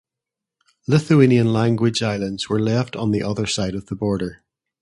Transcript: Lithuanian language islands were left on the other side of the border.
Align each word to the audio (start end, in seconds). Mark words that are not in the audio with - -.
Lithuanian 0.87 1.53
language 1.53 2.01
islands 2.01 2.49
were 2.49 2.59
left 2.59 2.95
on 2.95 3.11
the 3.11 3.21
other 3.21 3.45
side 3.45 3.75
of 3.75 3.85
the 3.85 3.95
border. 3.95 4.41